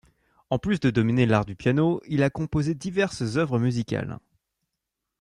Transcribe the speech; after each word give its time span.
En 0.49 0.57
plus 0.57 0.79
de 0.79 0.89
dominer 0.89 1.27
l'art 1.27 1.45
du 1.45 1.55
piano, 1.55 2.01
il 2.07 2.23
a 2.23 2.31
composé 2.31 2.73
diverses 2.73 3.37
œuvres 3.37 3.59
musicales. 3.59 4.17